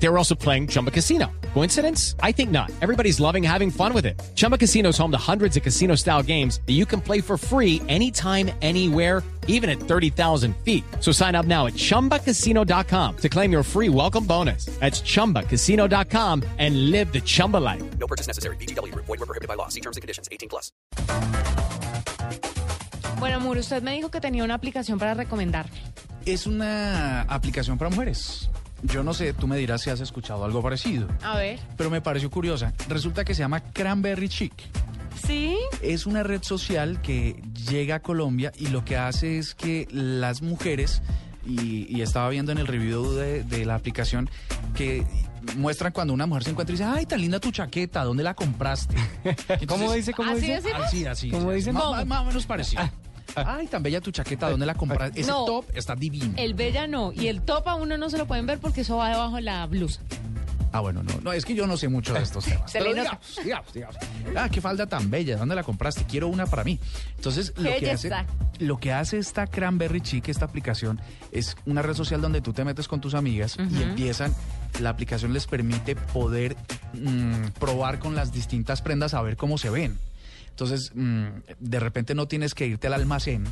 [0.00, 1.30] They were also playing Chumba Casino.
[1.54, 2.14] Coincidence?
[2.22, 2.70] I think not.
[2.80, 4.20] Everybody's loving having fun with it.
[4.34, 7.36] Chumba Casino is home to hundreds of casino style games that you can play for
[7.36, 10.84] free anytime, anywhere, even at 30,000 feet.
[11.00, 14.66] So sign up now at chumbacasino.com to claim your free welcome bonus.
[14.78, 17.82] That's chumbacasino.com and live the Chumba life.
[17.98, 18.56] No purchase necessary.
[18.56, 18.94] BGW.
[18.94, 19.68] Void were prohibited by law.
[19.68, 20.28] See terms and conditions.
[20.30, 20.70] 18 plus.
[23.18, 25.66] Bueno, Muro, usted me dijo que tenía una aplicación para recomendar.
[26.24, 28.48] Es una aplicación para mujeres.
[28.82, 31.58] Yo no sé, tú me dirás si has escuchado algo parecido, A ver.
[31.76, 32.72] pero me pareció curiosa.
[32.88, 34.52] Resulta que se llama Cranberry Chic.
[35.26, 35.56] ¿Sí?
[35.82, 40.42] Es una red social que llega a Colombia y lo que hace es que las
[40.42, 41.02] mujeres,
[41.44, 44.30] y, y estaba viendo en el review de, de la aplicación,
[44.76, 45.04] que
[45.56, 48.34] muestran cuando una mujer se encuentra y dice, ay, tan linda tu chaqueta, ¿dónde la
[48.34, 48.94] compraste?
[49.66, 50.12] ¿Cómo dice?
[50.12, 50.52] ¿Cómo ¿Así dice?
[50.54, 50.82] decimos?
[50.84, 51.30] Así, así.
[51.30, 51.74] ¿Cómo sí, dicen?
[51.74, 52.88] Más, más- más o menos parecido.
[53.36, 55.20] Ay, tan bella tu chaqueta, ¿dónde la compraste?
[55.20, 55.44] Ese No.
[55.44, 56.34] top está divino.
[56.36, 57.12] El bella no.
[57.12, 59.42] Y el top a uno no se lo pueden ver porque eso va debajo de
[59.42, 60.00] la blusa.
[60.70, 62.70] Ah, bueno, no, no, es que yo no sé mucho de estos temas.
[62.70, 63.18] Se Pero le nota.
[63.42, 63.96] digamos, digamos, digamos.
[64.36, 66.04] Ah, qué falda tan bella, ¿dónde la compraste?
[66.04, 66.78] Quiero una para mí.
[67.16, 68.26] Entonces, lo Qué que, hace, belleza.
[68.58, 71.00] lo que hace esta Cranberry Chic, esta aplicación,
[71.32, 74.34] es una red social donde tú te metes con tus amigas y empiezan,
[74.80, 76.54] la aplicación les permite poder
[76.92, 79.98] mm, probar con las distintas prendas a ver cómo se ven.
[80.58, 81.26] Entonces, mm,
[81.60, 83.44] de repente no tienes que irte al almacén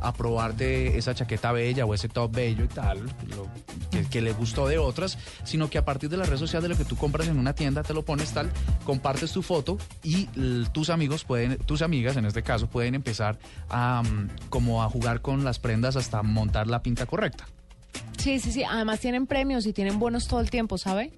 [0.00, 3.48] a probarte esa chaqueta bella o ese top bello y tal, lo
[3.90, 6.68] que, que le gustó de otras, sino que a partir de la red social de
[6.68, 8.52] lo que tú compras en una tienda, te lo pones tal,
[8.84, 10.26] compartes tu foto y
[10.70, 13.36] tus amigos pueden, tus amigas en este caso, pueden empezar
[13.68, 17.48] a mm, como a jugar con las prendas hasta montar la pinta correcta.
[18.16, 18.62] Sí, sí, sí.
[18.62, 21.12] Además tienen premios y tienen bonos todo el tiempo, ¿sabe?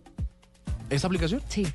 [0.88, 1.42] ¿Esta aplicación?
[1.48, 1.66] Sí.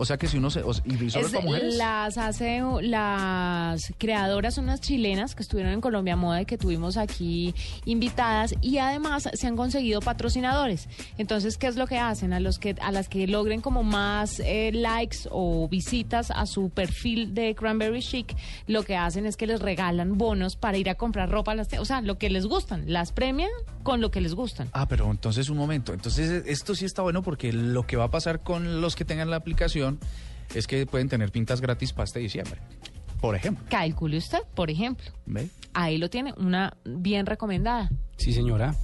[0.00, 0.62] O sea que si uno se...
[0.62, 1.76] o- ¿Y solo es para mujeres?
[1.76, 6.96] las hace las creadoras son unas chilenas que estuvieron en Colombia Moda y que tuvimos
[6.96, 10.88] aquí invitadas y además se han conseguido patrocinadores.
[11.18, 12.32] Entonces, ¿qué es lo que hacen?
[12.32, 16.70] A los que a las que logren como más eh, likes o visitas a su
[16.70, 18.34] perfil de Cranberry Chic,
[18.66, 21.68] lo que hacen es que les regalan bonos para ir a comprar ropa, a las,
[21.78, 23.50] o sea, lo que les gustan, las premian
[23.82, 24.68] con lo que les gustan.
[24.72, 25.92] Ah, pero entonces un momento.
[25.92, 29.30] Entonces esto sí está bueno porque lo que va a pasar con los que tengan
[29.30, 29.89] la aplicación
[30.54, 32.60] es que pueden tener pintas gratis para este diciembre.
[33.20, 33.64] Por ejemplo.
[33.68, 35.06] Calcule usted, por ejemplo.
[35.26, 35.48] ¿Ve?
[35.74, 37.90] Ahí lo tiene, una bien recomendada.
[38.16, 38.74] Sí, señora.